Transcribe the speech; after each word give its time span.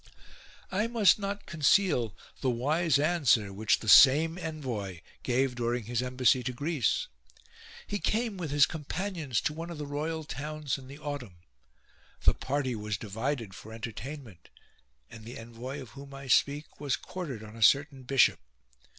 6. 0.03 0.15
I 0.71 0.87
must 0.87 1.19
not 1.19 1.45
conceal 1.45 2.15
the 2.39 2.49
wise 2.49 2.97
answer 2.97 3.53
which 3.53 3.81
the 3.81 3.87
same 3.87 4.35
envoy 4.39 5.01
gave 5.21 5.53
during 5.53 5.83
his 5.83 6.01
embassy 6.01 6.41
to 6.41 6.51
Greece. 6.53 7.05
He 7.85 7.99
came 7.99 8.35
with 8.35 8.49
his 8.49 8.65
companions 8.65 9.39
to 9.41 9.53
one 9.53 9.69
of 9.69 9.77
the 9.77 9.85
royal 9.85 10.23
towns 10.23 10.79
in 10.79 10.87
the 10.87 10.97
autumn; 10.97 11.43
the 12.23 12.33
party 12.33 12.73
was 12.75 12.97
divided 12.97 13.53
for 13.53 13.71
entertainment, 13.71 14.49
and 15.11 15.23
the 15.23 15.37
envoy 15.37 15.79
of 15.79 15.89
whom 15.91 16.15
I 16.15 16.25
speak 16.25 16.79
was 16.79 16.95
quartered 16.95 17.43
on 17.43 17.55
a 17.55 17.61
certain 17.61 18.01
bishop. 18.01 18.39